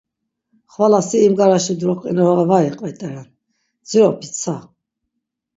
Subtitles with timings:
[0.73, 3.29] Xvala si imgaraşi dro qinora var iqvet̆eren,
[3.87, 4.55] dziropi tsa?